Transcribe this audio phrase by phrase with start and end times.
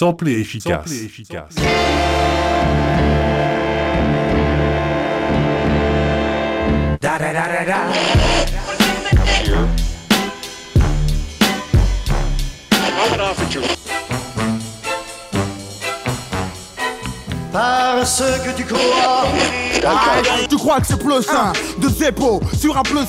[0.00, 0.88] Sample efficace.
[0.88, 1.54] Sample efficace.
[7.00, 7.80] Da, da, da, da, da.
[17.52, 19.26] Parce que tu crois.
[20.48, 23.04] Tu crois que c'est plus sain de Zeppo sur un plus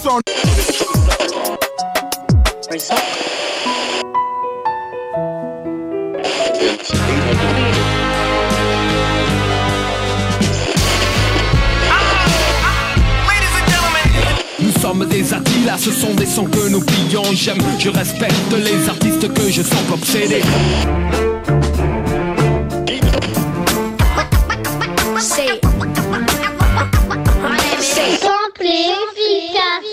[14.91, 15.23] sommes des
[15.65, 17.23] là ce sont des sons que nous pillons.
[17.33, 20.41] J'aime, je respecte les artistes que je sens obsédés.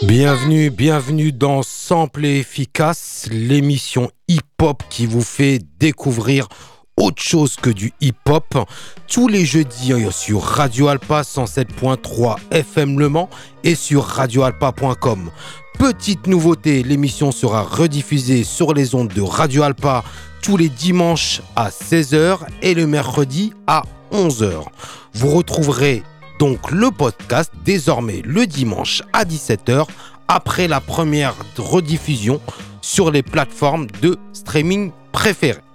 [0.02, 6.48] Bienvenue, bienvenue dans Sample Efficace, l'émission hip-hop qui vous fait découvrir
[6.98, 8.66] autre chose que du hip-hop.
[9.06, 13.30] Tous les jeudis hein, sur Radio Alpa 107.3 FM Le Mans
[13.64, 15.30] et sur radioalpa.com.
[15.78, 20.04] Petite nouveauté, l'émission sera rediffusée sur les ondes de Radio Alpa
[20.42, 24.64] tous les dimanches à 16h et le mercredi à 11h.
[25.14, 26.02] Vous retrouverez
[26.38, 29.86] donc le podcast désormais le dimanche à 17h
[30.28, 32.40] après la première rediffusion
[32.82, 35.67] sur les plateformes de streaming préférées.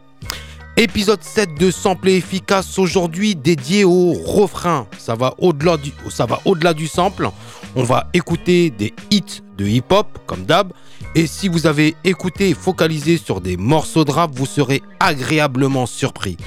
[0.75, 4.87] Épisode 7 de Sample efficace aujourd'hui dédié au refrain.
[4.97, 7.29] Ça va au-delà du, sample.
[7.75, 10.73] On va écouter des hits de hip-hop comme d'hab.
[11.13, 15.85] Et si vous avez écouté et focalisé sur des morceaux de rap, vous serez agréablement
[15.85, 16.37] surpris.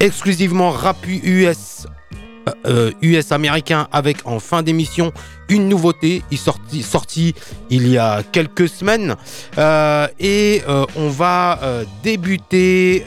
[0.00, 1.86] Exclusivement rap US
[3.02, 5.12] US euh, américain avec en fin d'émission
[5.48, 7.34] une nouveauté il sorti, sorti
[7.70, 9.16] il y a quelques semaines.
[9.58, 11.60] Euh, et euh, on va
[12.02, 13.04] débuter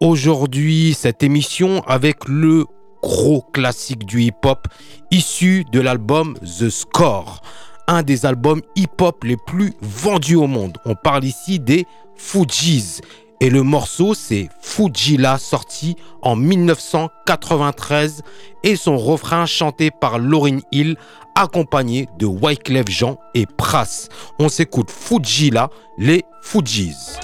[0.00, 2.66] aujourd'hui cette émission avec le
[3.02, 4.68] gros classique du hip-hop
[5.10, 7.40] issu de l'album The Score
[7.88, 10.78] un des albums hip-hop les plus vendus au monde.
[10.84, 13.00] On parle ici des Fujis
[13.40, 18.22] et le morceau, c'est Fujila, sorti en 1993,
[18.62, 20.96] et son refrain chanté par Lauryn Hill,
[21.34, 24.08] accompagné de Wyclef Jean et Pras.
[24.38, 27.16] On s'écoute Fujila, les Fujis.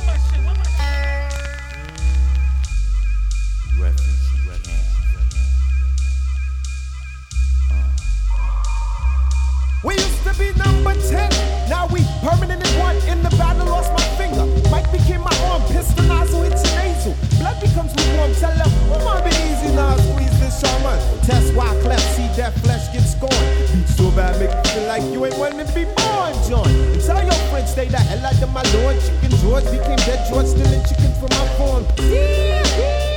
[21.26, 23.34] Test why cleft, see that flesh get scorned.
[23.74, 26.70] Beat so bad, make you feel like you ain't wanting to be born, John.
[26.70, 28.94] And tell your friends, stay the hell out of my lord.
[29.02, 31.82] Chicken George became dead George, stealing chicken from my farm.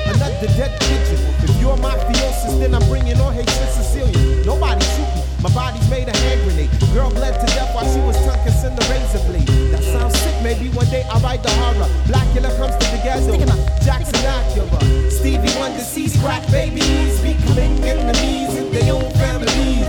[0.09, 1.21] Another dead pigeon.
[1.45, 4.41] If you're mafiosis, then I'm bringing on hatred Sicilian.
[4.41, 5.21] Nobody shoot me.
[5.45, 6.73] My body's made a hand grenade.
[6.91, 9.47] Girl bled to death while she was tongue kissing the razor blade.
[9.69, 10.33] That sounds sick.
[10.41, 11.85] Maybe one day I'll write the horror.
[12.09, 13.37] Blackula comes to the ghetto.
[13.85, 15.11] Jackson Acura.
[15.11, 17.21] Stevie Wonder sees crack babies
[17.57, 19.87] enemies in their own families.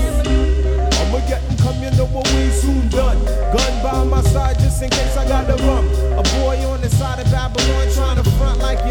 [0.99, 3.19] I'ma get them come, you know what we soon done.
[3.25, 5.85] Gun by my side just in case I gotta run.
[6.19, 8.90] A boy on the side of Babylon trying to front like you're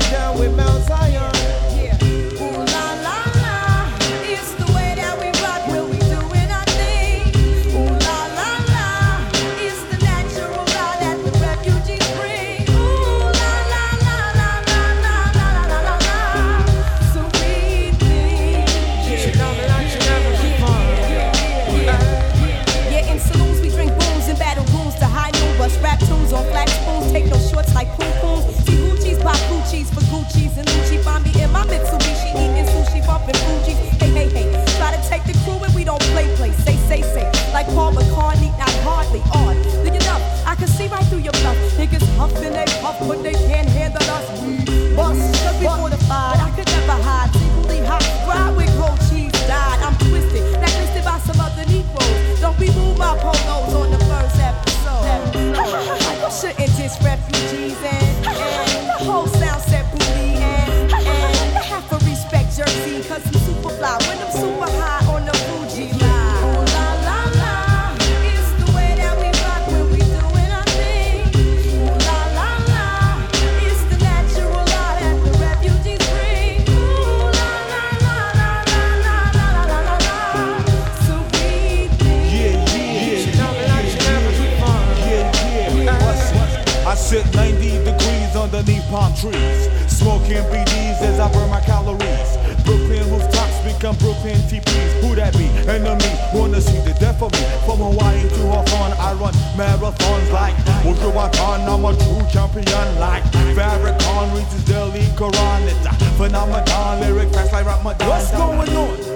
[105.20, 105.68] Quran.
[105.68, 108.08] It's a phenomenon, lyric fast like Ramadan.
[108.08, 109.09] What's going on?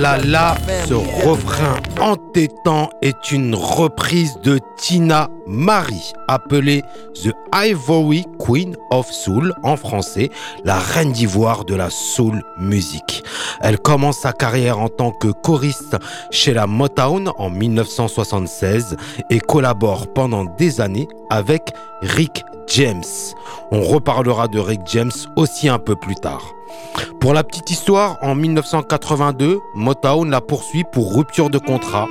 [0.00, 0.56] La la
[0.86, 6.82] ce refrain entêtant est une reprise de Tina Marie, appelée
[7.22, 10.30] The Ivory Queen of Soul en français,
[10.64, 13.22] la reine d'ivoire de la soul music.
[13.60, 15.98] Elle commence sa carrière en tant que choriste
[16.30, 18.96] chez la Motown en 1976
[19.28, 23.04] et collabore pendant des années avec Rick James.
[23.70, 26.54] On reparlera de Rick James aussi un peu plus tard.
[27.20, 32.08] Pour la petite histoire, en 1982, Motown la poursuit pour rupture de contrat.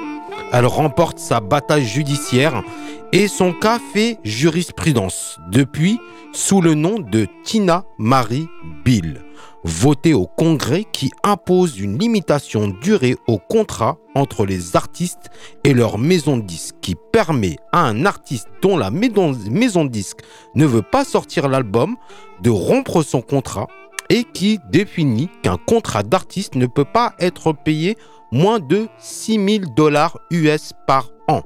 [0.51, 2.63] Elle remporte sa bataille judiciaire
[3.11, 5.99] et son cas fait jurisprudence depuis
[6.33, 8.47] sous le nom de Tina Marie
[8.85, 9.21] Bill,
[9.63, 15.31] votée au Congrès qui impose une limitation durée au contrat entre les artistes
[15.63, 20.19] et leur maison de disque qui permet à un artiste dont la maison de disque
[20.55, 21.95] ne veut pas sortir l'album
[22.41, 23.67] de rompre son contrat
[24.09, 27.97] et qui définit qu'un contrat d'artiste ne peut pas être payé
[28.31, 31.41] moins de 6000 dollars US par an.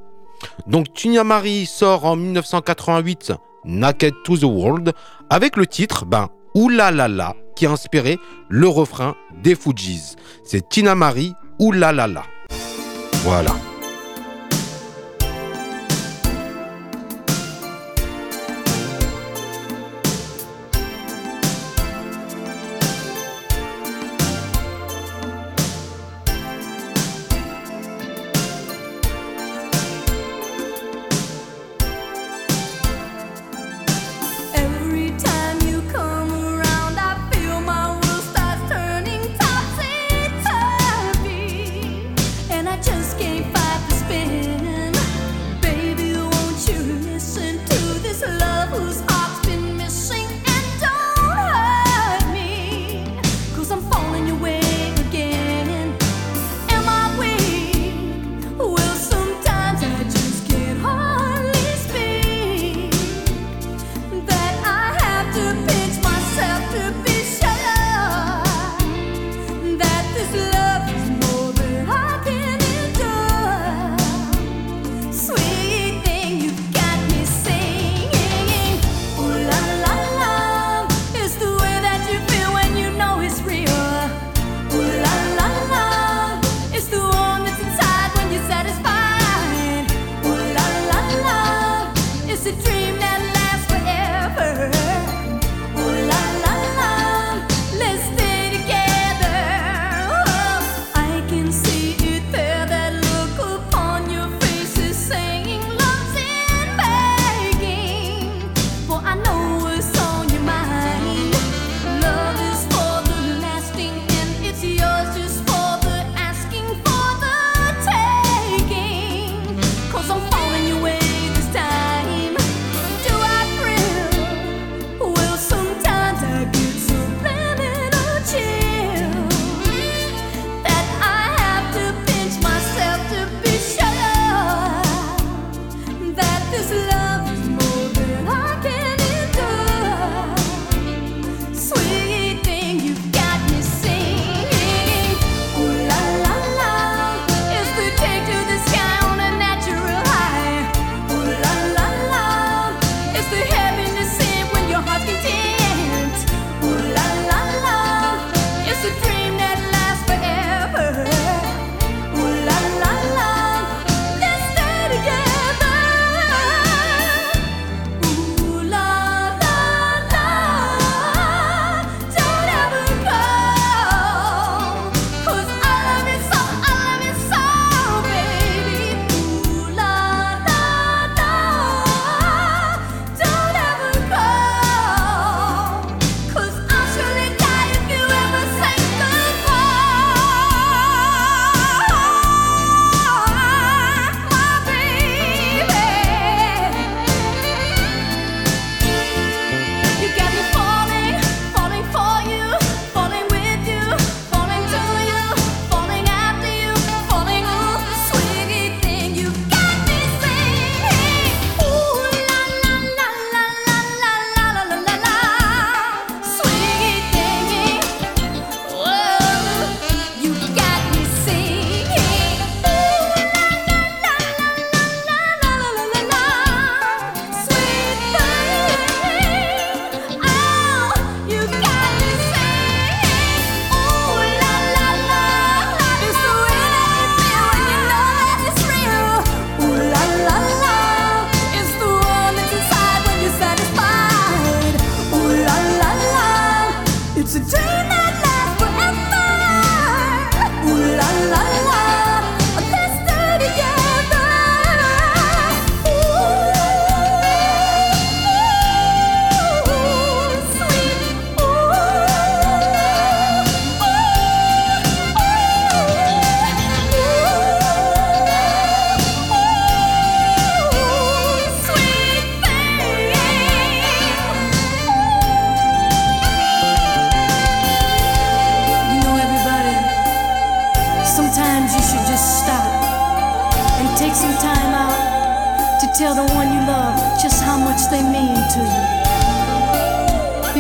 [0.68, 0.88] Donc
[1.26, 3.34] Marie sort en 1988
[3.66, 4.94] Naked to the World
[5.30, 8.20] avec le titre ben Oulalala qui a inspiré
[8.50, 10.16] le refrain des Fujis.
[10.44, 12.24] C'est Tina Marie Oulalala.
[13.24, 13.56] Voilà.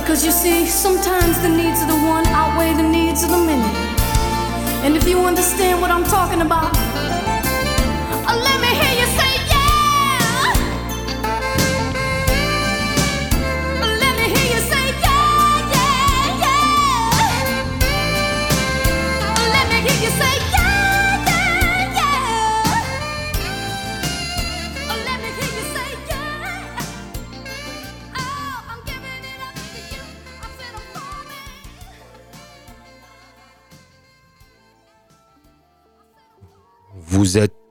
[0.05, 0.12] Vous
[6.65, 6.92] êtes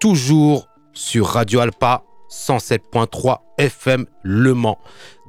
[0.02, 4.80] toujours sur Radio Alpa 107.3 FM Le Mans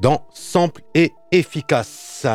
[0.01, 2.25] dans Sample et Efficace.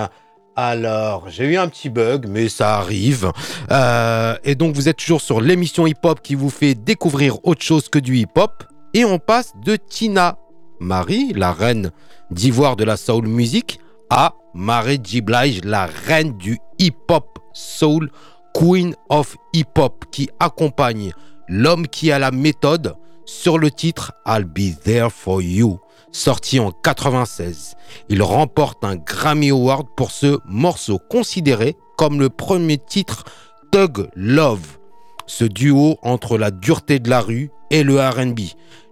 [0.54, 3.33] Alors, j'ai eu un petit bug, mais ça arrive.
[3.73, 7.88] Euh, et donc, vous êtes toujours sur l'émission hip-hop qui vous fait découvrir autre chose
[7.88, 8.62] que du hip-hop.
[8.95, 10.38] Et on passe de Tina
[10.78, 11.90] Marie, la reine
[12.30, 13.80] d'ivoire de la soul music,
[14.11, 15.25] à Marie G.
[15.64, 18.12] La reine du hip-hop soul,
[18.54, 21.11] queen of hip-hop, qui accompagne
[21.48, 25.78] L'homme qui a la méthode sur le titre I'll Be There For You,
[26.12, 27.74] sorti en 96.
[28.08, 33.24] Il remporte un Grammy Award pour ce morceau considéré comme le premier titre
[33.72, 34.78] Tug Love,
[35.26, 38.40] ce duo entre la dureté de la rue et le RB.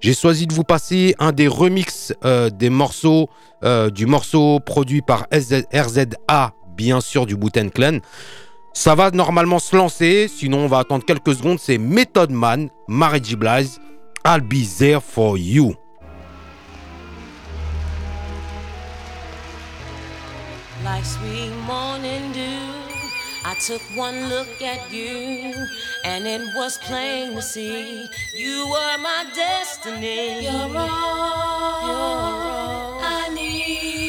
[0.00, 3.28] J'ai choisi de vous passer un des remixes euh, des morceaux,
[3.64, 7.98] euh, du morceau produit par RZA, bien sûr du Booten Clan.
[8.76, 11.58] Ça va normalement se lancer, sinon on va attendre quelques secondes.
[11.58, 13.34] C'est Method Man, Mary G.
[13.34, 13.78] Blige,
[14.22, 15.74] I'll be there for you.
[20.84, 22.60] Like sweet morning dew,
[23.46, 25.54] I took one look at you,
[26.04, 28.06] and it was plain to see
[28.36, 30.44] you were my destiny.
[30.44, 34.05] You're all, You're all I need,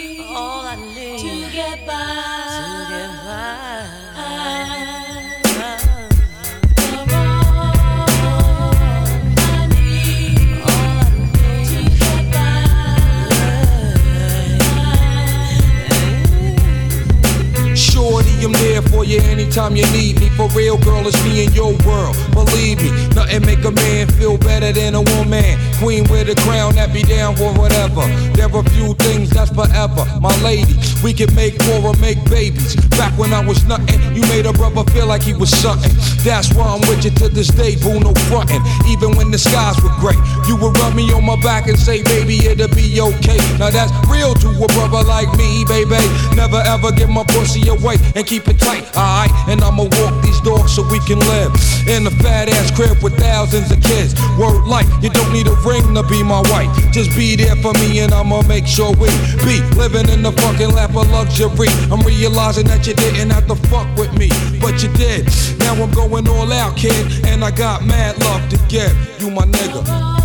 [19.07, 20.29] you anytime you need me.
[20.29, 22.15] For real, girl, it's me in your world.
[22.33, 25.57] Believe me, nothing make a man feel better than a woman.
[25.79, 28.05] Queen with a crown that be down for whatever.
[28.35, 30.05] There are few things that's forever.
[30.19, 32.75] My lady, we can make more or make babies.
[32.97, 35.91] Back when I was nothing, you made a brother feel like he was something.
[36.23, 38.61] That's why I'm with you to this day, boo, no frontin'.
[38.87, 42.03] Even when the skies were gray, you would rub me on my back and say,
[42.03, 43.39] baby, it'll be okay.
[43.57, 46.01] Now that's real to a brother like me, baby.
[46.35, 49.31] Never ever give my pussy away and keep it tight, alright?
[49.47, 51.53] And I'ma walk these dogs so we can live
[51.87, 54.17] in a fat ass crib with thousands of kids.
[54.37, 56.69] Word like, you don't need a ring to be my wife.
[56.91, 59.07] Just be there for me and I'ma make sure we
[59.45, 61.69] be living in the fucking lap of luxury.
[61.91, 65.29] I'm realizing that you didn't have to fuck with me, but you did.
[65.59, 68.95] Now I'm going all out, kid, and I got mad love to give.
[69.21, 70.16] You my nigga.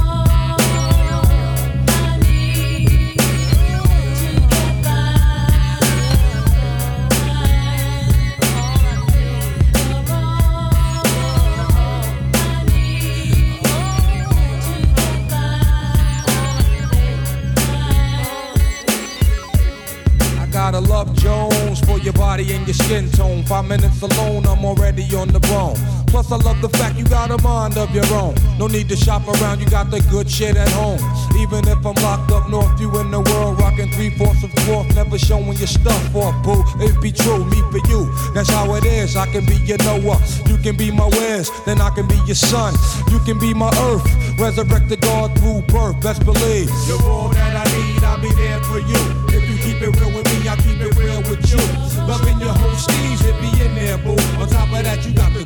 [22.92, 23.42] Skin tone.
[23.44, 25.91] Five minutes alone, I'm already on the bone.
[26.12, 28.34] Plus, I love the fact you got a mind of your own.
[28.58, 31.00] No need to shop around, you got the good shit at home.
[31.40, 34.94] Even if I'm locked up north, you in the world, rocking three fourths of fourth,
[34.94, 36.62] never showing your stuff off, boo.
[36.84, 38.12] It be true, me for you.
[38.34, 39.16] That's how it is.
[39.16, 42.36] I can be your Noah, you can be my Wes, then I can be your
[42.36, 42.74] son.
[43.10, 44.04] You can be my earth,
[44.38, 45.98] resurrected God through birth.
[46.02, 48.04] Best believe you're all that I need.
[48.04, 50.94] I'll be there for you If you keep it real with me, I'll keep it
[50.96, 51.62] real with you.
[52.04, 54.18] Loving your whole steez, it be in there, boo.
[54.36, 55.44] On top of that, you got the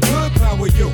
[0.67, 0.91] power, you.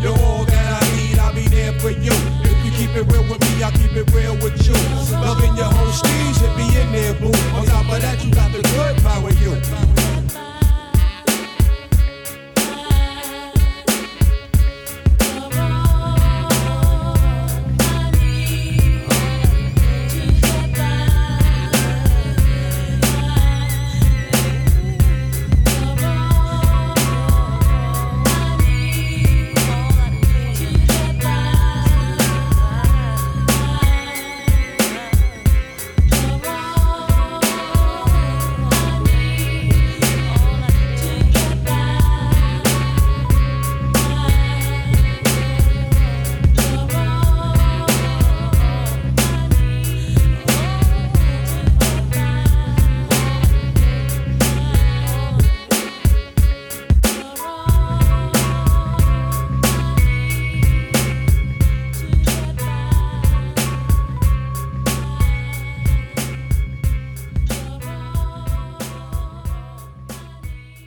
[0.00, 2.12] You're all that I need, I'll be there for you.
[2.42, 4.74] If you keep it real with me, I'll keep it real with you.
[5.12, 7.32] Loving your whole steez, it be in there, boo.
[7.56, 9.91] On top of that, you got the good power, you.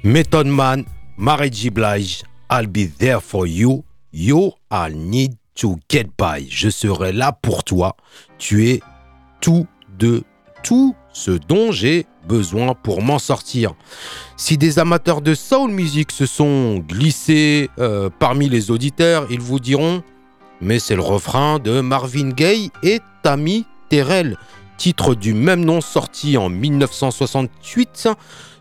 [0.06, 0.86] Method Man,
[1.18, 1.72] Mary J.
[1.72, 3.84] Blige, I'll be there for you.
[4.14, 6.46] You, I need to get by.
[6.48, 7.98] Je serai là pour toi.
[8.38, 8.82] Tu es
[9.42, 9.66] tout
[9.98, 10.22] de
[10.62, 13.74] tout ce dont j'ai besoin pour m'en sortir.
[14.38, 19.60] Si des amateurs de soul music se sont glissés euh, parmi les auditeurs, ils vous
[19.60, 20.04] diront
[20.62, 24.38] mais c'est le refrain de Marvin Gaye et Tammy Terrell,
[24.78, 28.10] titre du même nom sorti en 1968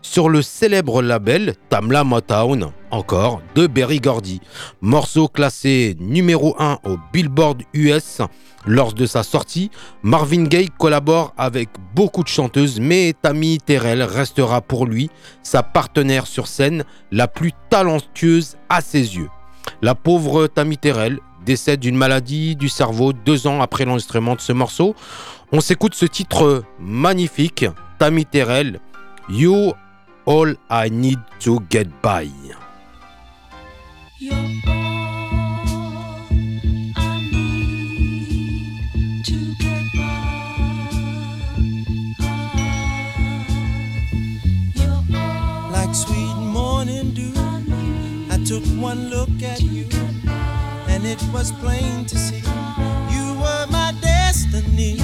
[0.05, 4.39] sur le célèbre label Tamla Motown, encore de Berry Gordy.
[4.79, 8.21] Morceau classé numéro 1 au Billboard US
[8.67, 9.71] lors de sa sortie,
[10.03, 15.09] Marvin Gaye collabore avec beaucoup de chanteuses, mais Tammy Terrell restera pour lui
[15.43, 19.29] sa partenaire sur scène la plus talentueuse à ses yeux.
[19.81, 24.53] La pauvre Tammy Terrell décède d'une maladie du cerveau deux ans après l'enregistrement de ce
[24.53, 24.95] morceau.
[25.51, 27.65] On s'écoute ce titre magnifique,
[27.99, 28.79] Tammy Terrell,
[29.29, 29.73] You
[30.25, 32.27] All I Need to Get By.
[45.69, 47.31] Like sweet morning dew,
[48.31, 49.85] I took one look at you,
[50.87, 52.41] and it was plain to see
[53.13, 54.97] you were my destiny.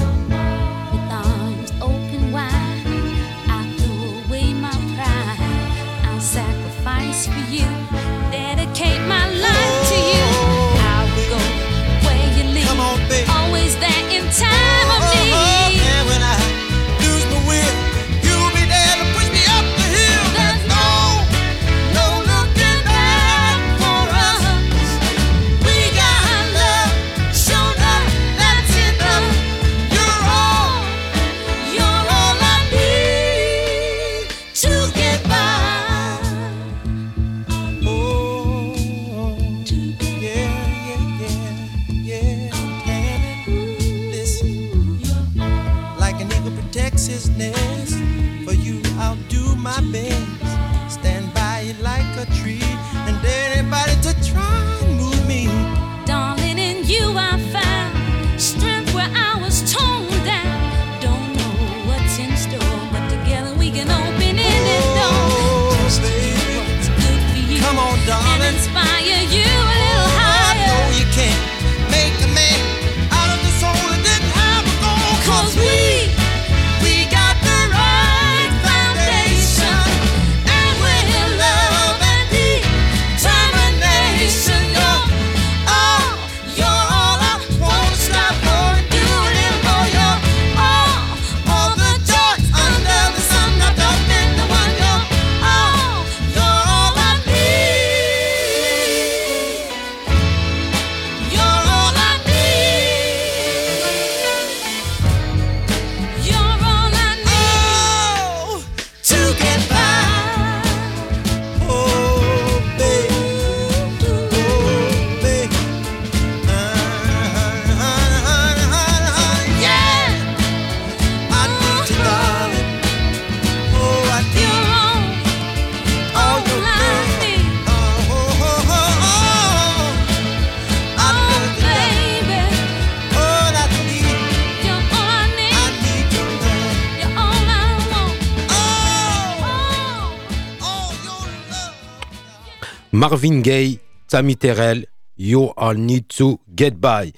[143.02, 144.86] Marvin Gaye, Tammy Terrell,
[145.18, 147.12] You All Need to Get By.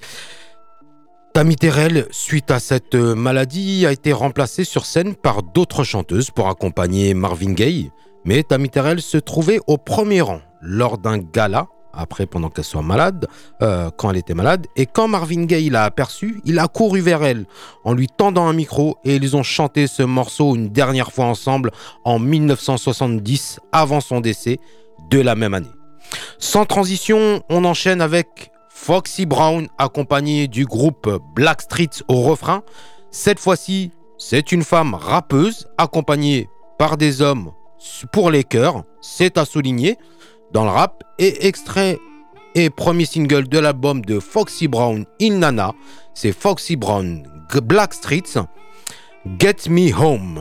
[1.31, 6.31] Tammy Terrell, suite à cette euh, maladie, a été remplacée sur scène par d'autres chanteuses
[6.31, 7.91] pour accompagner Marvin Gaye.
[8.23, 12.81] Mais Tammy Terrell se trouvait au premier rang lors d'un gala, après pendant qu'elle soit
[12.81, 13.27] malade,
[13.61, 17.23] euh, quand elle était malade, et quand Marvin Gaye l'a aperçue, il a couru vers
[17.23, 17.45] elle
[17.83, 21.69] en lui tendant un micro et ils ont chanté ce morceau une dernière fois ensemble
[22.05, 24.57] en 1970 avant son décès
[25.11, 25.74] de la même année.
[26.37, 32.63] Sans transition, on enchaîne avec Foxy Brown accompagné du groupe Blackstreet au refrain.
[33.11, 37.51] Cette fois-ci, c'est une femme rappeuse accompagnée par des hommes
[38.11, 39.97] pour les chœurs, c'est à souligner
[40.51, 41.99] dans le rap et extrait
[42.55, 45.73] et premier single de l'album de Foxy Brown Il Nana,
[46.13, 48.39] c'est Foxy Brown G- Blackstreet
[49.39, 50.39] Get Me Home.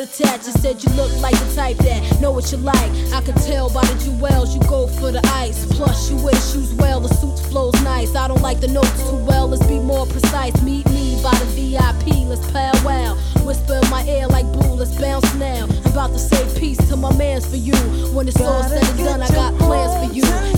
[0.00, 0.46] Attached.
[0.46, 2.90] You said you look like the type that know what you like.
[3.12, 5.66] I can tell by the jewels you go for the ice.
[5.66, 8.14] Plus, you wear shoes well, the suits flows nice.
[8.14, 10.60] I don't like the notes too well, let's be more precise.
[10.62, 13.16] Meet me by the VIP, let's powwow.
[13.44, 15.66] Whisper in my ear like boo, let's bounce now.
[15.66, 17.76] I'm about to say peace to my mans for you.
[18.14, 20.53] When it's all said and done, I got plans for you.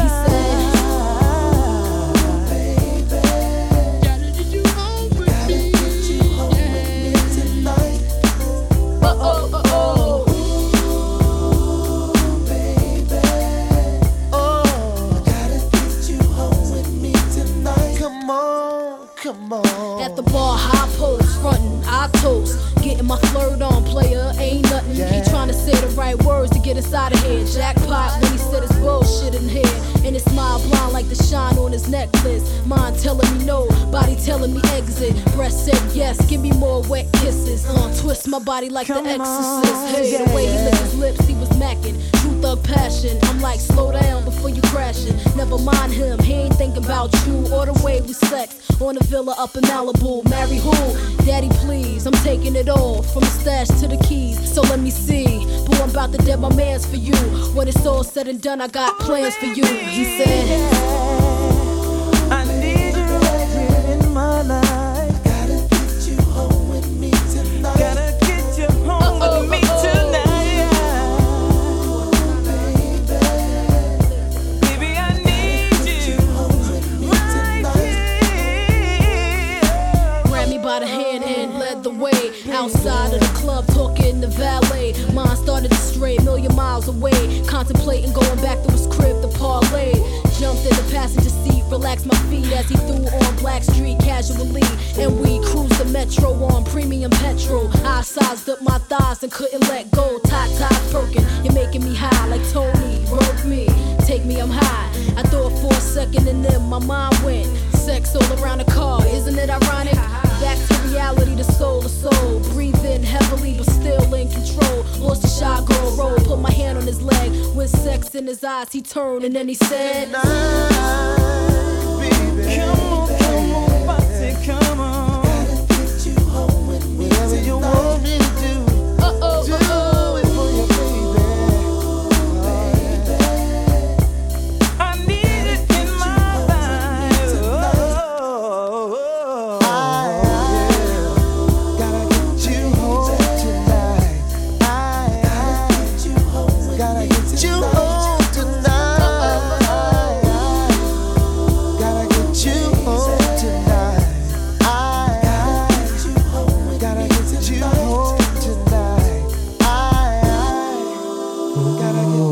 [38.85, 39.97] Twist my body like the exorcist.
[39.97, 41.97] Hey, the way he licked his lips, he was macking.
[42.21, 43.19] True thug passion.
[43.23, 45.17] I'm like, slow down before you crashing.
[45.37, 48.61] Never mind him, he ain't thinking about you or the way we sex.
[48.81, 50.29] On a villa up in Malibu.
[50.29, 51.25] Marry who?
[51.25, 52.07] Daddy, please.
[52.07, 54.37] I'm taking it all from the stash to the keys.
[54.53, 55.45] So let me see.
[55.67, 57.17] Boy, I'm about to dead my mans for you.
[57.55, 59.65] When it's all said and done, I got plans for you.
[59.65, 60.96] He said.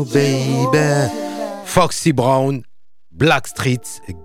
[0.03, 1.09] Baby.
[1.65, 2.61] Foxy Brown,
[3.11, 3.79] Black Street,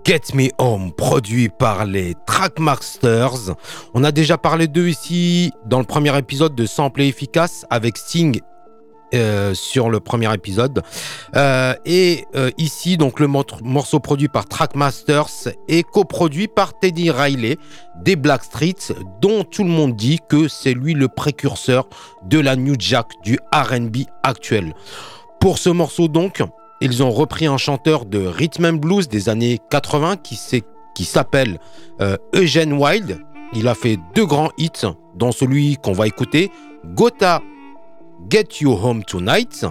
[0.05, 3.55] Get Me Home, produit par les Trackmasters.
[3.93, 7.97] On a déjà parlé d'eux ici dans le premier épisode de Sample et Efficace avec
[7.97, 8.39] Sting
[9.13, 10.83] euh, sur le premier épisode.
[11.35, 17.11] Euh, et euh, ici, donc, le mor- morceau produit par Trackmasters est coproduit par Teddy
[17.11, 17.57] Riley
[18.03, 21.89] des Blackstreets, dont tout le monde dit que c'est lui le précurseur
[22.25, 24.73] de la New Jack du RB actuel.
[25.41, 26.43] Pour ce morceau, donc,
[26.81, 30.17] ils ont repris un chanteur de rhythm and blues des années 80
[30.93, 31.59] qui s'appelle
[31.99, 33.17] euh, Eugene Wild.
[33.53, 36.51] Il a fait deux grands hits, dont celui qu'on va écouter,
[36.85, 37.41] Gotha
[38.29, 39.65] Get You Home Tonight.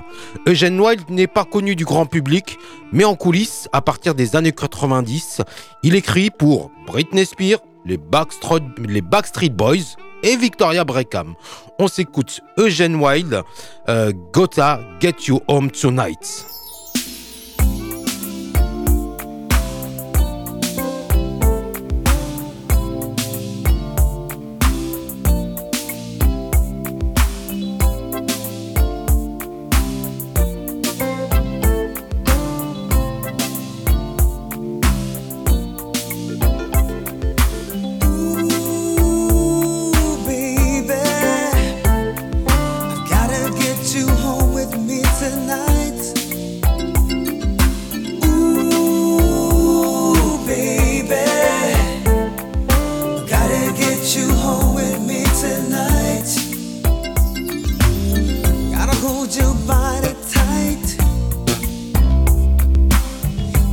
[0.49, 2.59] Eugene Wild n'est pas connu du grand public,
[2.93, 5.43] mais en coulisses, à partir des années 90,
[5.85, 11.35] il écrit pour Britney Spears, les Backstreet, Boys et Victoria Beckham.
[11.79, 13.43] On s'écoute Eugene Wild,
[13.89, 16.60] euh, Gotta Get You Home Tonight.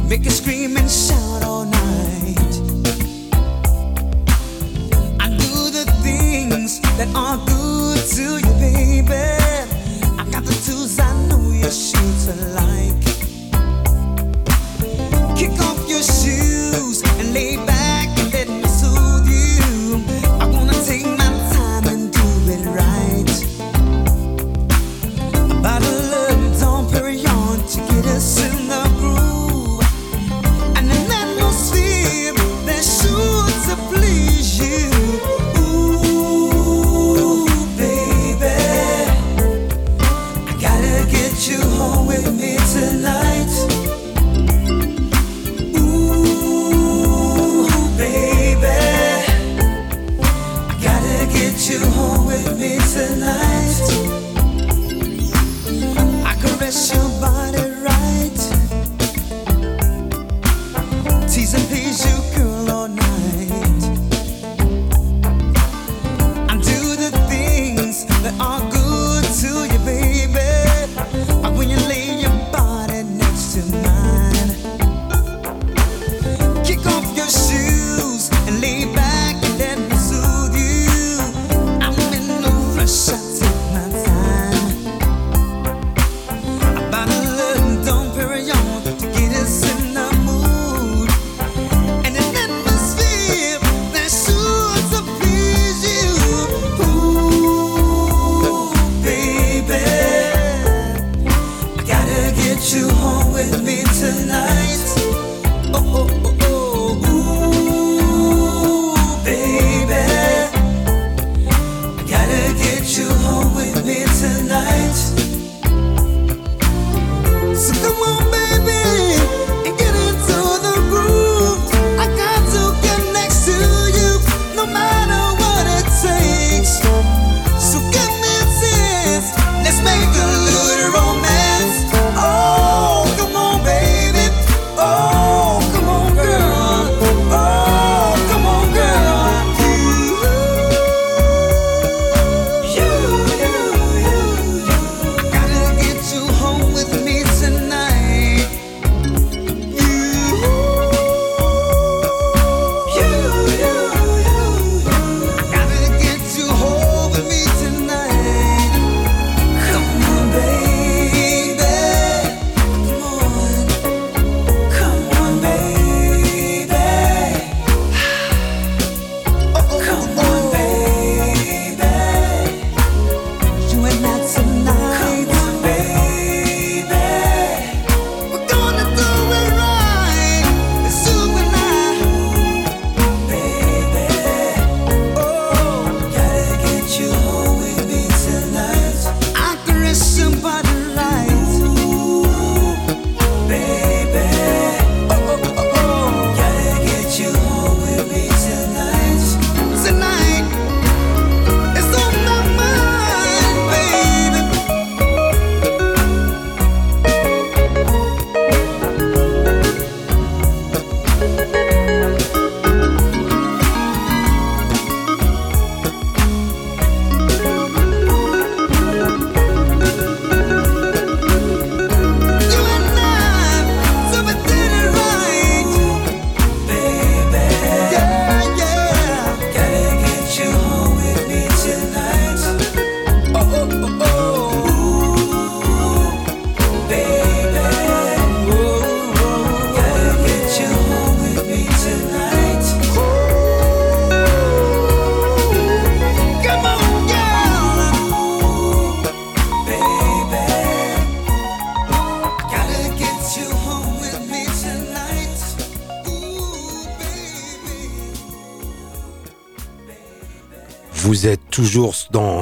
[0.07, 0.56] Make a scream.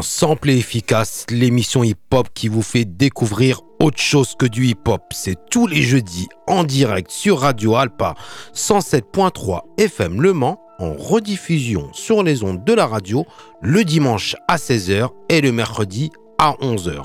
[0.05, 5.01] simple et efficace, l'émission hip-hop qui vous fait découvrir autre chose que du hip-hop.
[5.11, 8.15] C'est tous les jeudis en direct sur Radio Alpa
[8.53, 13.25] 107.3 FM Le Mans en rediffusion sur les ondes de la radio
[13.61, 17.03] le dimanche à 16h et le mercredi à 11h.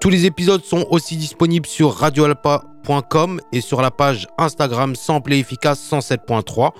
[0.00, 5.38] Tous les épisodes sont aussi disponibles sur radioalpa.com et sur la page Instagram Sample et
[5.38, 6.72] Efficace 107.3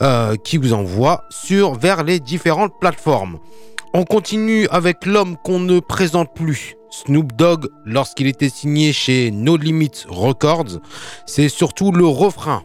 [0.00, 3.38] euh, qui vous envoie sur vers les différentes plateformes.
[3.96, 9.56] On continue avec l'homme qu'on ne présente plus, Snoop Dogg, lorsqu'il était signé chez No
[9.56, 10.80] Limit Records.
[11.26, 12.64] C'est surtout le refrain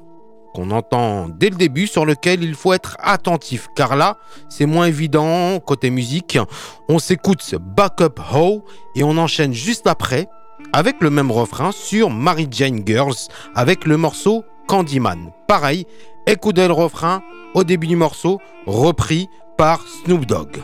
[0.56, 4.18] qu'on entend dès le début sur lequel il faut être attentif car là
[4.50, 6.40] c'est moins évident côté musique.
[6.88, 8.66] On s'écoute Backup Ho
[8.96, 10.28] et on enchaîne juste après
[10.74, 15.30] avec le même refrain sur Mary Jane Girls avec le morceau Candyman.
[15.48, 15.86] Pareil
[16.26, 17.22] écoutez le refrain
[17.54, 20.64] au début du morceau repris par Snoop Dogg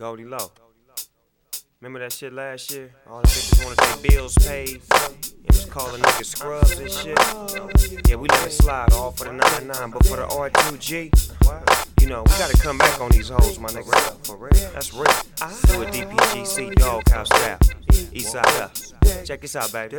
[0.00, 0.58] Goldie Loc.
[1.82, 2.90] Remember that shit last year?
[3.06, 4.80] All the bitches wanted their bills paid.
[5.20, 8.08] And was calling niggas scrubs and shit.
[8.08, 12.22] Yeah, we let it slide all for the 99, but for the R2G, you know,
[12.22, 14.26] we gotta come back on these hoes, my nigga.
[14.26, 14.70] For real?
[14.72, 15.04] That's real.
[15.04, 17.58] Do a DPGC doghouse style.
[18.10, 18.72] East side up.
[19.26, 19.96] Check this out, baby.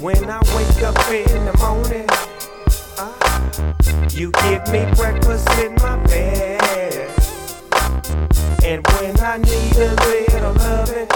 [0.00, 2.06] When I wake up in the morning,
[2.98, 7.23] ah, you give me breakfast in my bed.
[8.66, 11.08] And when I need a little loving,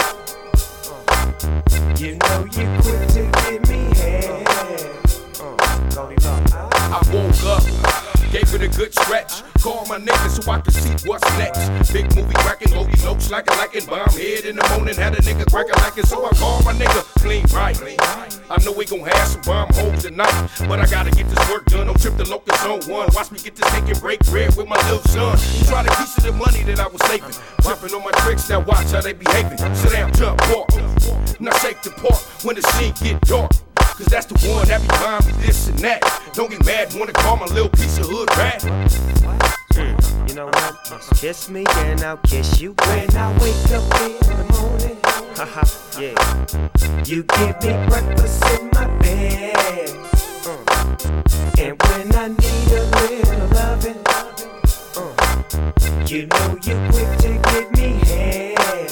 [1.97, 4.45] you know you quick to give me head.
[6.91, 7.63] I woke up,
[8.31, 9.43] gave it a good stretch.
[9.61, 11.91] Call my nigga so I can see what's next.
[11.91, 13.87] Big movie cracking, Goldie notes slacking like it.
[13.87, 16.05] Bomb head in the morning, had a nigga cracking like it.
[16.07, 17.77] So I call my nigga clean right.
[18.49, 21.65] I know we gon' have some bomb hoes tonight, but I gotta get this work
[21.65, 21.87] done.
[21.87, 23.09] Don't trip the locust on one.
[23.13, 25.37] Watch me get this cake break bread with my little son.
[25.37, 27.33] He try to piece of the money that I was saving.
[27.61, 29.57] Tripping on my tricks, now watch how they behaving.
[29.75, 30.69] Sit down, jump, walk.
[31.39, 33.51] Now shake the park when the scene get dark.
[33.99, 35.99] Cause that's the one that be buying me this and that.
[36.31, 38.63] Don't get mad, wanna call my little piece of hood rat.
[40.29, 41.01] You know what?
[41.17, 44.97] Kiss me and I'll kiss you when I wake up in the morning.
[45.35, 45.67] Haha,
[45.99, 46.15] yeah.
[47.03, 49.89] You give me breakfast in my bed.
[50.47, 50.63] Uh.
[51.59, 53.99] And when I need a little loving,
[54.95, 56.05] uh.
[56.07, 58.91] you know you're quick to give me head.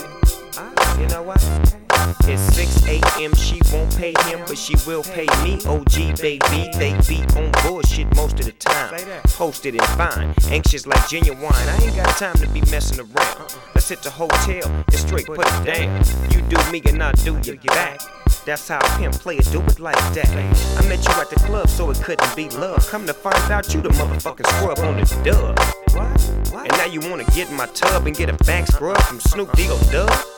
[0.57, 1.86] Ah, you know what?
[2.21, 3.33] It's 6 a.m.
[3.35, 5.59] She won't pay him, but she will pay me.
[5.65, 8.99] OG baby, they be on bullshit most of the time.
[9.25, 11.43] Posted and fine, anxious like genuine.
[11.43, 13.55] I ain't got time to be messing around.
[13.75, 16.03] Let's hit the hotel and straight put it down.
[16.31, 18.01] You do me and I do you back.
[18.45, 20.29] That's how a pimp player do it like that.
[20.29, 22.87] I met you at the club, so it couldn't be love.
[22.87, 25.59] Come to find out you the motherfucking scrub on the dub.
[26.53, 29.49] And now you wanna get in my tub and get a back scrub from Snoop
[29.49, 30.36] Deagle Dub?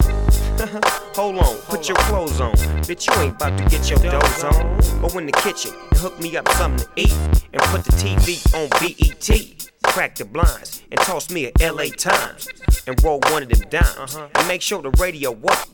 [1.16, 2.52] Hold on, put your clothes on.
[2.84, 5.02] Bitch, you ain't about to get your doze on.
[5.02, 7.14] Go in the kitchen and hook me up something to eat.
[7.54, 9.72] And put the TV on BET.
[9.84, 12.50] Crack the blinds and toss me a LA Times.
[12.88, 14.16] And roll one of them dimes.
[14.16, 14.28] Uh-huh.
[14.36, 15.70] And make sure the radio up.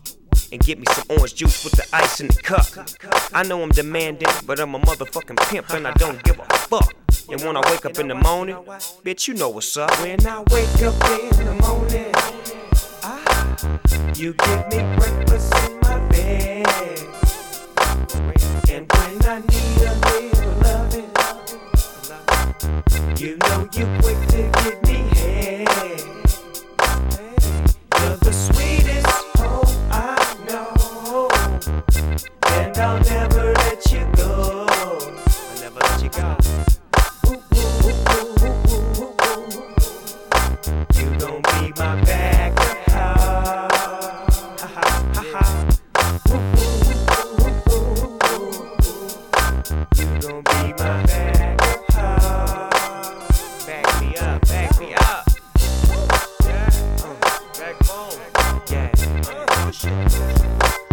[0.51, 2.67] And get me some orange juice with the ice in the cup.
[3.33, 6.93] I know I'm demanding, but I'm a motherfucking pimp and I don't give a fuck.
[7.31, 8.57] And when I wake up in the morning,
[9.03, 9.89] bitch, you know what's up.
[10.01, 12.34] When I wake up in the morning,
[14.17, 16.65] you give me breakfast in my bed.
[18.69, 21.11] And when I need a little loving,
[23.17, 25.99] you know you quick to give me head.
[27.99, 29.07] You're the sweetest
[29.37, 29.93] hoe I
[30.47, 31.29] know.
[32.53, 34.65] And I'll never let you go.
[34.69, 36.37] I'll never let you go.
[40.93, 42.24] You gon' be my backup.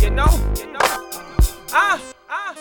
[0.03, 0.27] You know,
[0.59, 0.81] you know.
[1.73, 2.57] Ah, ah,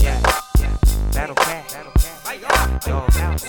[0.00, 0.18] yeah,
[0.58, 0.76] yeah.
[1.12, 3.44] Battle cat, dog house.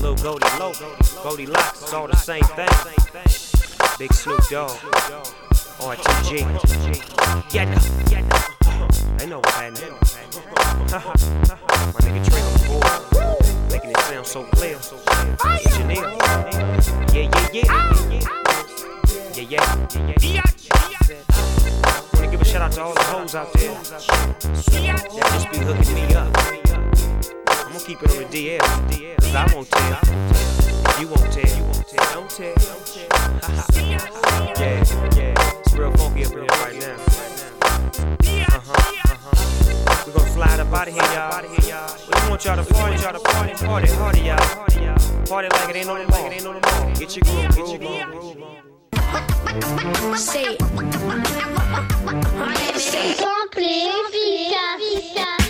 [0.00, 0.76] Lil Goldie Loc,
[1.24, 2.68] Goldie Locks, it's all the same thing.
[3.98, 4.70] Big Snoop Dogg,
[5.80, 6.44] R2G.
[7.52, 7.66] Yeah,
[8.08, 8.22] yeah.
[9.18, 9.98] They know what's happening.
[11.92, 14.78] My nigga Trey on board, making it sound so clear.
[15.44, 16.06] Yeah, yeah,
[17.12, 17.52] yeah.
[17.52, 17.68] Yeah,
[18.12, 18.51] yeah,
[19.34, 19.76] yeah, yeah.
[20.20, 20.42] Yeah.
[22.14, 24.02] Wanna give a shout out to all the hoes out there that
[25.32, 26.36] just be hooking me up.
[27.48, 30.00] I'm gonna keep it on the DL, cause I won't tell.
[31.00, 31.56] You won't tell.
[31.56, 32.12] You won't tell.
[32.12, 32.54] Don't tell.
[34.60, 34.84] Yeah,
[35.16, 35.60] yeah.
[35.60, 36.96] It's real funky up in here right now.
[38.44, 38.76] Uh huh.
[39.04, 40.04] Uh huh.
[40.06, 41.42] We gonna slide up out of here, y'all.
[42.06, 45.26] We want y'all to party, y'all to party, party, party, y'all.
[45.26, 46.90] Party like it ain't no tomorrow.
[46.90, 46.98] It.
[46.98, 48.61] Get your groove, groove, groove
[52.76, 55.41] C'est simple et efficace.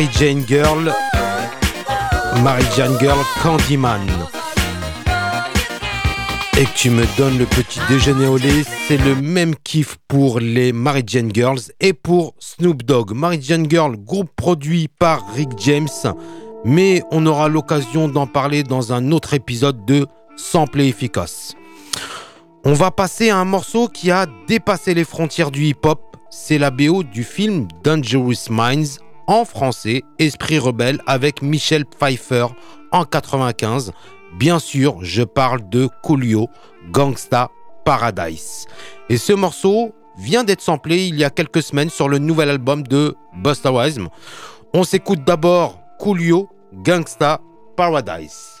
[0.00, 0.94] Mary Jane Girl.
[2.42, 4.00] Mary Jane Girl Candyman.
[6.56, 10.72] Et tu me donnes le petit déjeuner au lait, c'est le même kiff pour les
[10.72, 13.12] Mary Jane Girls et pour Snoop Dogg.
[13.12, 16.14] Mary Jane Girl, groupe produit par Rick James,
[16.64, 21.54] mais on aura l'occasion d'en parler dans un autre épisode de Sample et efficace.
[22.64, 26.00] On va passer à un morceau qui a dépassé les frontières du hip-hop.
[26.30, 32.46] C'est la BO du film Dangerous Minds en français, Esprit rebelle avec Michel Pfeiffer
[32.92, 33.92] en 95.
[34.38, 36.48] Bien sûr, je parle de Coolio,
[36.90, 37.50] Gangsta
[37.84, 38.66] Paradise.
[39.08, 42.82] Et ce morceau vient d'être samplé il y a quelques semaines sur le nouvel album
[42.82, 44.08] de Busta Rhymes.
[44.74, 47.40] On s'écoute d'abord Coolio, Gangsta
[47.76, 48.60] Paradise.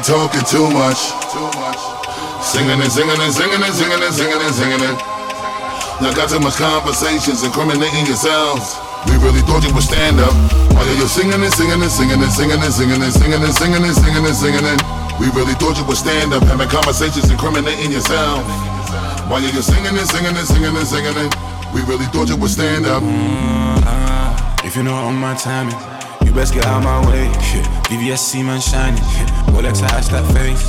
[0.00, 0.96] Talking too much.
[2.42, 4.96] Singing and singing and singing and singing and singing and singing it.
[6.00, 8.80] Y'all got too much conversations incriminating yourselves.
[9.06, 10.32] We really thought you would stand up.
[10.72, 13.84] While you're singing and singing and singing and singing and singing and singing and singing
[13.84, 14.80] and singing and singing and
[15.20, 18.40] We really thought you would stand up, having conversations incriminating yourself.
[19.28, 21.30] While you're singing and singing and singing and singing and
[21.76, 23.04] We really thought you would stand up.
[24.64, 25.76] If you know on my timing,
[26.30, 27.26] you best get out my way.
[27.50, 27.66] Yeah.
[27.90, 29.50] VVSC man shining, yeah.
[29.50, 30.62] Rolex eyes that face.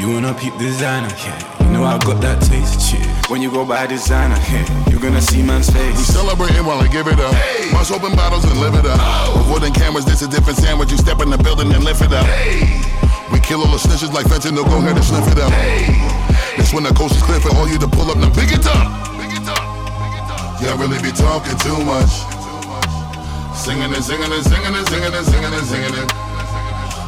[0.00, 1.64] You wanna peep designer, yeah.
[1.64, 3.00] You know I got that taste, yeah.
[3.32, 4.66] When you go buy designer, yeah.
[4.90, 5.96] You're gonna see man's face.
[5.96, 7.32] We celebrating while I give it up.
[7.32, 7.72] Hey.
[7.72, 9.00] Must open bottles and live it up.
[9.00, 9.40] Oh.
[9.40, 10.90] Avoiding cameras, this a different sandwich.
[10.92, 12.26] You step in the building and lift it up.
[12.26, 12.84] Hey.
[13.32, 15.52] We kill all the snitches like fentanyl, go ahead and sniff it up.
[15.52, 15.96] Hey.
[16.58, 18.66] That's when the coast is clear for all you to pull up, now big it
[18.68, 18.84] up.
[19.16, 19.64] Big it up.
[20.60, 22.35] Y'all really be talking too much.
[23.56, 26.08] Singing and singing and singing and singing and singing and singing it.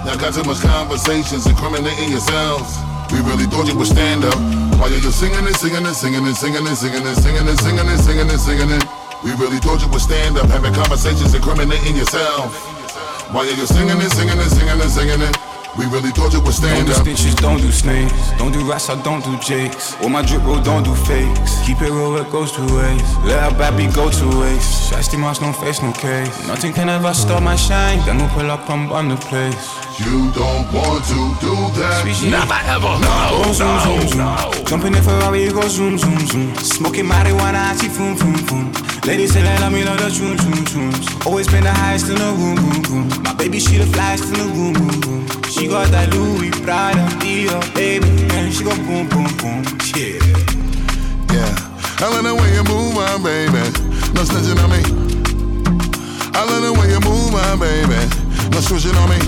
[0.04, 2.74] Y'all got too much conversations incriminating yourselves.
[3.12, 4.34] We really thought you would stand up.
[4.80, 7.86] While you're singing and singing and singing and singing and singing and singing and singing
[7.86, 8.84] and singing and singing it.
[9.22, 12.56] We really thought you would stand up, having conversations incriminating yourself.
[13.30, 15.47] While you're singing and singing and singing and singing it.
[15.78, 18.32] We really thought you would stand don't do stitches, don't do snakes.
[18.36, 19.94] Don't do rats, I don't do jakes.
[20.02, 21.64] All my drip roll, don't do fakes.
[21.64, 23.06] Keep it real, it goes two ways.
[23.22, 24.58] Let our baby go two ways.
[24.90, 26.34] Shiesty mask, no face, no case.
[26.48, 28.04] Nothing can ever stop my shine.
[28.04, 29.54] Then we'll pull up and run the place.
[30.02, 32.02] You don't want to do that.
[32.26, 32.98] Never ever.
[32.98, 34.66] No, go zoom, zoom, zoom.
[34.66, 36.54] Jump in the Ferrari, you go zoom, zoom, zoom.
[36.56, 38.72] Smoking marijuana, I see boom, boom, boom.
[39.06, 41.06] Ladies say they love me, love the tune, tune, tunes.
[41.24, 43.22] Always been the highest in the room, boom, boom.
[43.22, 45.27] My baby, she the flyest in the room, boom, boom.
[45.50, 49.64] She got that Louis Prada, Dior, baby, and she go boom, boom, boom.
[49.96, 50.20] Yeah.
[51.32, 51.52] Yeah.
[52.00, 53.64] I love the way you move, my baby.
[54.14, 54.82] No snitching on me.
[56.36, 57.98] I love the way you move, my baby.
[58.52, 59.18] No switching on me.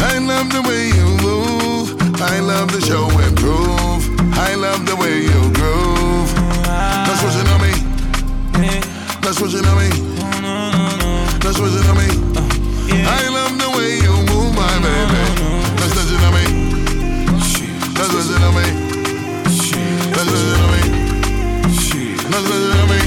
[0.00, 1.94] I love the way you move.
[2.20, 4.02] I love the show and prove.
[4.38, 6.30] I love the way you groove.
[7.06, 7.72] No switching on me.
[9.22, 9.88] No switching on me.
[11.44, 12.08] No switching on me.
[13.06, 14.27] I love the way you
[14.82, 15.18] baby.
[15.18, 15.86] Me.
[16.28, 16.44] Me.
[22.40, 22.88] Me.
[22.88, 22.98] Me.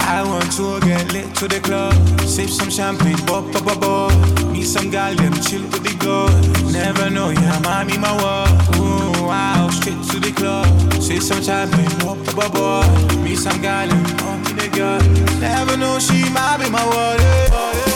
[0.00, 4.12] I want to get lit to the club, sip some champagne, pop, pop, pop, pop.
[4.52, 6.28] Meet some gal, them chill with the girl.
[6.70, 8.50] Never know, yeah, mommy, my world.
[8.76, 10.66] Ooh, wow, straight to the club,
[11.00, 13.16] sip some champagne, pop, pop, pop, pop.
[13.22, 13.88] Meet some gal,
[14.18, 15.00] pop me the girl.
[15.40, 17.20] Never know, she might be my world.
[17.50, 17.89] Don't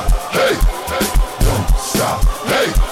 [0.00, 1.06] stop, hey, hey,
[1.44, 2.89] don't stop, hey,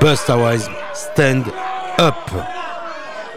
[0.00, 0.68] Busta Wise.
[0.92, 1.44] Stand
[1.98, 2.14] Up.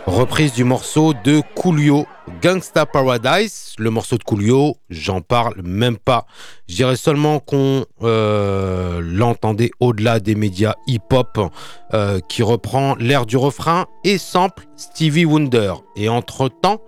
[0.06, 2.06] Reprise du morceau de Coolio,
[2.42, 3.74] Gangsta Paradise.
[3.78, 6.26] Le morceau de Coolio, j'en parle même pas.
[6.68, 11.40] Je dirais seulement qu'on euh, l'entendait au-delà des médias hip-hop,
[11.94, 15.76] euh, qui reprend l'air du refrain et sample Stevie Wonder.
[15.96, 16.82] Et entre-temps,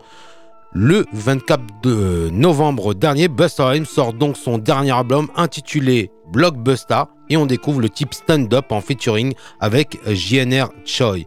[0.78, 7.38] le 24 de novembre dernier, Busta Rhymes sort donc son dernier album intitulé Blockbuster et
[7.38, 11.20] on découvre le type stand-up en featuring avec JNR Choi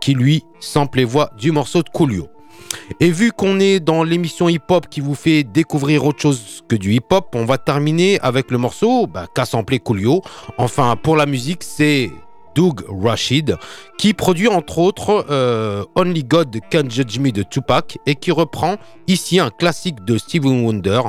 [0.00, 2.26] qui lui sample les voix du morceau de Coolio.
[2.98, 6.92] Et vu qu'on est dans l'émission hip-hop qui vous fait découvrir autre chose que du
[6.94, 10.20] hip-hop, on va terminer avec le morceau bah, qu'a samplé Coolio.
[10.58, 12.10] Enfin, pour la musique, c'est
[12.56, 13.56] Doug Rashid,
[13.98, 18.76] qui produit entre autres euh, Only God Can Judge Me de Tupac et qui reprend
[19.06, 21.02] ici un classique de Steven Wonder,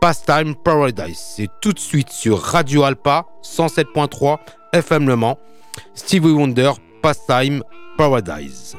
[0.00, 1.18] Pastime Paradise.
[1.18, 4.38] C'est tout de suite sur Radio Alpa 107.3
[4.72, 5.38] FM Le Mans.
[5.94, 6.72] Stevie Wonder,
[7.02, 7.62] Pastime
[7.96, 8.76] Paradise.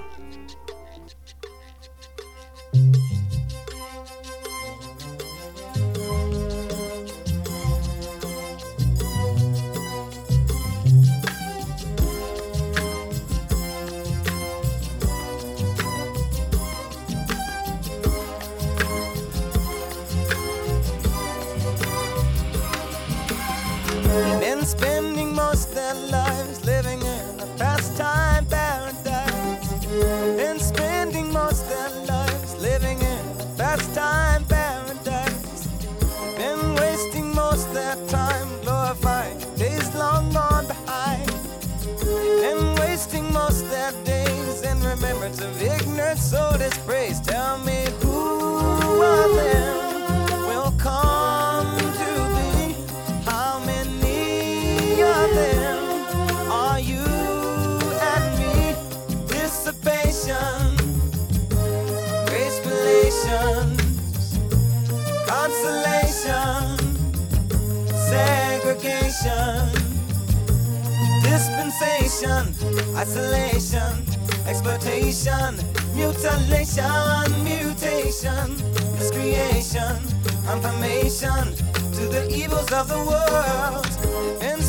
[24.62, 29.72] And spending most their lives living in a pastime paradise.
[30.38, 35.68] And spending most their lives living in a pastime paradise.
[36.38, 41.32] And wasting most their time glorifying days long gone behind.
[42.46, 47.26] And wasting most their days in remembrance of ignorance so dispraised.
[47.26, 51.41] Tell me who of them will come.
[63.32, 63.78] Gracefulation,
[65.26, 66.78] consolation,
[68.10, 69.70] segregation,
[71.24, 72.54] dispensation,
[72.96, 74.06] isolation,
[74.48, 75.56] exploitation,
[75.96, 78.56] mutilation, mutation,
[78.98, 79.96] miscreation,
[80.46, 81.56] confirmation.
[82.02, 83.86] To the evils of the world.
[84.42, 84.64] And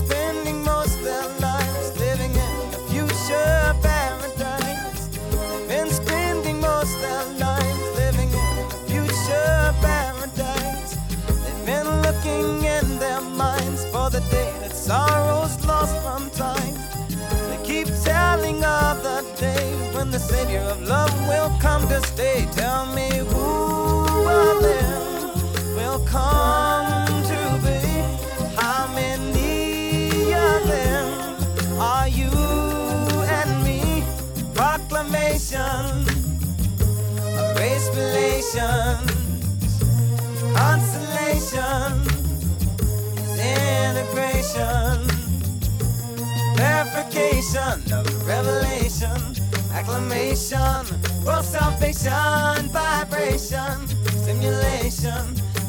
[20.13, 22.47] the Savior of love will come to stay.
[22.53, 25.31] Tell me who of them
[25.75, 27.81] will come to be?
[28.55, 32.31] How many of them are you
[33.39, 34.05] and me?
[34.55, 36.05] Proclamation
[37.39, 39.11] of race relations,
[40.55, 42.03] consolation,
[43.41, 45.13] integration
[46.57, 49.21] verification of revelation,
[49.83, 50.87] acclamation,
[51.25, 53.89] world salvation, vibration,
[54.23, 55.25] stimulation,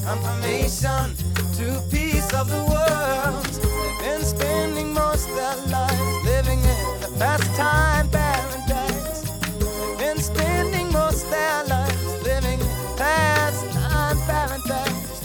[0.05, 1.15] confirmation
[1.57, 3.45] to peace of the world.
[3.45, 9.21] They've been spending most their lives living in a pastime paradise.
[9.59, 15.19] They've been spending most their lives living in a pastime paradise.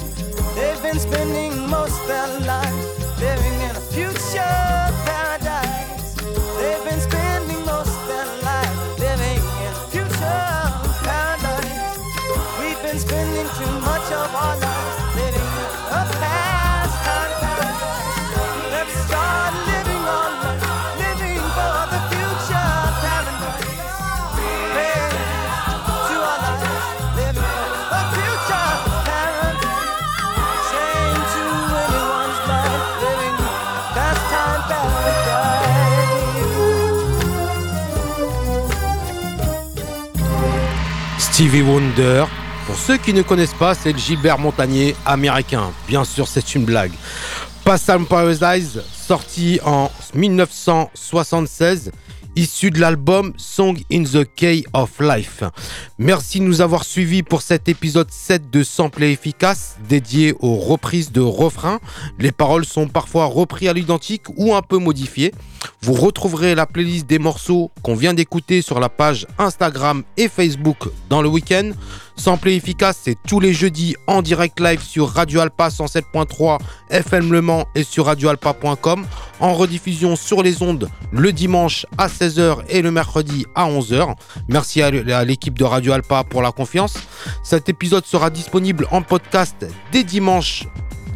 [0.54, 2.47] They've been spending most their lives
[41.38, 42.24] Stevie Wonder.
[42.66, 45.70] Pour ceux qui ne connaissent pas, c'est Gilbert Montagnier américain.
[45.86, 46.90] Bien sûr, c'est une blague.
[47.64, 51.92] Pastime Paradise, sorti en 1976,
[52.34, 55.44] issu de l'album Song in the Key of Life.
[55.96, 61.12] Merci de nous avoir suivis pour cet épisode 7 de Sample efficace, dédié aux reprises
[61.12, 61.78] de refrains.
[62.18, 65.32] Les paroles sont parfois reprises à l'identique ou un peu modifiées.
[65.82, 70.88] Vous retrouverez la playlist des morceaux qu'on vient d'écouter sur la page Instagram et Facebook
[71.08, 71.70] dans le week-end.
[72.16, 76.58] Sample et efficace, c'est tous les jeudis en direct live sur Radio Alpa 107.3
[76.90, 79.06] FM Le Mans et sur radioalpa.com.
[79.40, 84.14] En rediffusion sur les ondes le dimanche à 16h et le mercredi à 11h.
[84.48, 84.90] Merci à
[85.24, 86.94] l'équipe de Radio Alpa pour la confiance.
[87.44, 90.64] Cet épisode sera disponible en podcast dès dimanche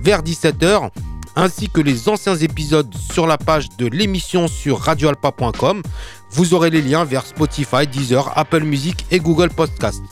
[0.03, 0.90] vers 17h
[1.37, 5.83] ainsi que les anciens épisodes sur la page de l'émission sur radioalpa.com.
[6.30, 10.03] Vous aurez les liens vers Spotify, Deezer, Apple Music et Google Podcast.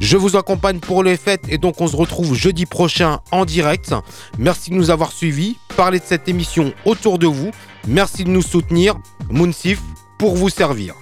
[0.00, 3.94] Je vous accompagne pour les fêtes et donc on se retrouve jeudi prochain en direct.
[4.38, 5.56] Merci de nous avoir suivis.
[5.76, 7.50] Parlez de cette émission autour de vous.
[7.86, 8.96] Merci de nous soutenir.
[9.30, 9.80] Mounsif
[10.18, 10.94] pour vous servir.